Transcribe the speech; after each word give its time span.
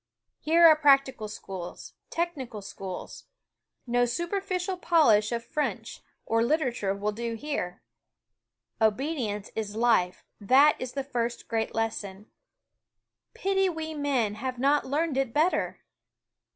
Here 0.39 0.65
are 0.65 0.75
prac 0.75 1.05
tical 1.05 1.29
schools, 1.29 1.93
technical 2.09 2.63
schools. 2.63 3.25
No 3.85 4.05
superfi 4.05 4.55
cial 4.55 4.81
polish 4.81 5.31
of 5.31 5.45
French 5.45 6.01
or 6.25 6.41
literature 6.41 6.95
will 6.95 7.11
do 7.11 7.35
here. 7.35 7.83
Obedience 8.81 9.51
is 9.55 9.75
life; 9.75 10.25
that 10.39 10.75
is 10.81 10.93
the 10.93 11.03
first 11.03 11.47
great 11.47 11.75
lesson. 11.75 12.31
Pity 13.35 13.69
we 13.69 13.93
men 13.93 14.33
have 14.33 14.57
not 14.57 14.85
learned 14.87 15.17
it 15.17 15.31
better! 15.33 15.81